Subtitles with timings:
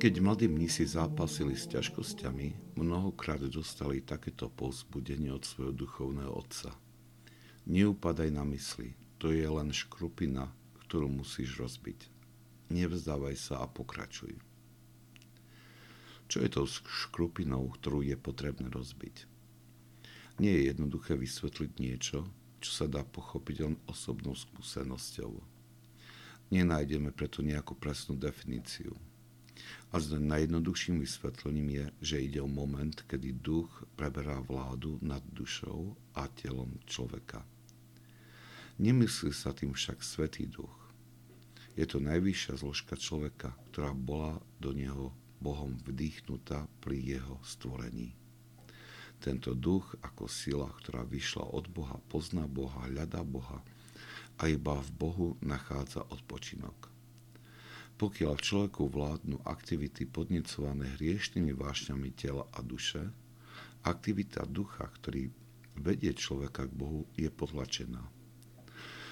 [0.00, 6.72] Keď mladí mnísi zápasili s ťažkosťami, mnohokrát dostali takéto povzbudenie od svojho duchovného otca.
[7.68, 10.48] Neupadaj na mysli, to je len škrupina,
[10.88, 12.08] ktorú musíš rozbiť.
[12.72, 14.40] Nevzdávaj sa a pokračuj.
[16.32, 19.28] Čo je to škrupinou, ktorú je potrebné rozbiť?
[20.40, 22.24] Nie je jednoduché vysvetliť niečo,
[22.64, 25.44] čo sa dá pochopiť len osobnou skúsenosťou.
[26.48, 28.96] Nenájdeme preto nejakú presnú definíciu.
[29.90, 35.96] A zde najjednoduchším vysvetlením je, že ide o moment, kedy duch preberá vládu nad dušou
[36.14, 37.42] a telom človeka.
[38.80, 40.72] Nemyslí sa tým však Svetý duch.
[41.76, 48.12] Je to najvyššia zložka človeka, ktorá bola do neho Bohom vdýchnutá pri jeho stvorení.
[49.20, 53.60] Tento duch ako sila, ktorá vyšla od Boha, pozná Boha, hľadá Boha
[54.40, 56.99] a iba v Bohu nachádza odpočinok.
[58.00, 63.04] Pokiaľ človeku vládnu aktivity podnecované hriešnými vášňami tela a duše,
[63.84, 65.28] aktivita ducha, ktorý
[65.76, 68.00] vedie človeka k Bohu, je potlačená.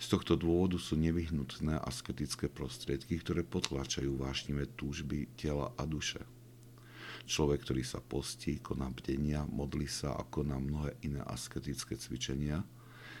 [0.00, 6.24] Z tohto dôvodu sú nevyhnutné asketické prostriedky, ktoré potlačajú vášnivé túžby tela a duše.
[7.28, 12.64] Človek, ktorý sa postí, koná bdenia, modlí sa a koná mnohé iné asketické cvičenia,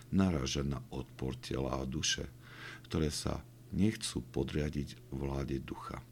[0.08, 2.24] naráža na odpor tela a duše,
[2.88, 6.02] ktoré sa nechcú podriadiť vláde ducha.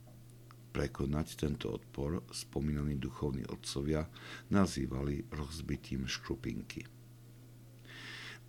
[0.69, 4.05] Prekonať tento odpor spomínaní duchovní otcovia
[4.53, 6.85] nazývali rozbitím škrupinky.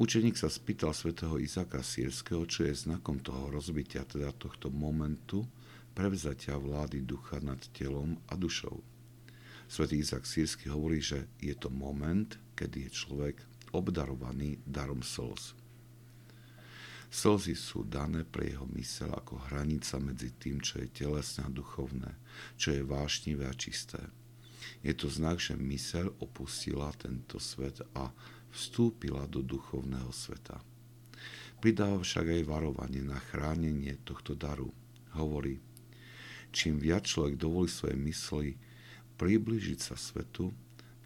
[0.01, 5.45] Učeník sa spýtal svätého Izaka Sierského, čo je znakom toho rozbitia, teda tohto momentu
[5.93, 8.81] prevzatia vlády ducha nad telom a dušou.
[9.69, 13.45] Svetý Izak Sírsky hovorí, že je to moment, kedy je človek
[13.77, 15.60] obdarovaný darom slz.
[17.11, 22.15] Slzy sú dané pre jeho mysel ako hranica medzi tým, čo je telesné a duchovné,
[22.55, 23.99] čo je vášnivé a čisté.
[24.87, 28.15] Je to znak, že mysel opustila tento svet a
[28.55, 30.63] vstúpila do duchovného sveta.
[31.59, 34.71] Pridáva však aj varovanie na chránenie tohto daru.
[35.13, 35.59] Hovorí,
[36.55, 38.49] čím viac človek dovolí svoje mysli
[39.21, 40.55] priblížiť sa svetu,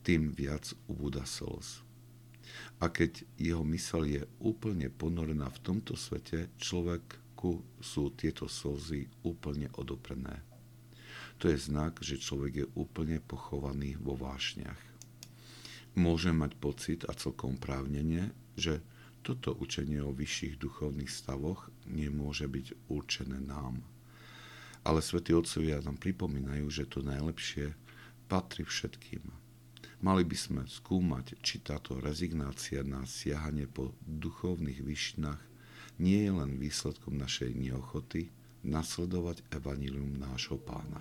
[0.04, 1.82] tým viac ubúda slz.
[2.82, 9.70] A keď jeho mysel je úplne ponorená v tomto svete, človeku sú tieto slzy úplne
[9.74, 10.42] odoprené.
[11.42, 14.94] To je znak, že človek je úplne pochovaný vo vášniach
[15.94, 18.82] môže mať pocit a celkom právnenie, že
[19.24, 23.80] toto učenie o vyšších duchovných stavoch nemôže byť určené nám.
[24.84, 27.72] Ale svätí otcovia nám pripomínajú, že to najlepšie
[28.28, 29.43] patrí všetkým.
[30.04, 35.40] Mali by sme skúmať, či táto rezignácia na siahanie po duchovných vyšinách
[35.96, 38.28] nie je len výsledkom našej neochoty
[38.68, 41.00] nasledovať evanilium nášho pána.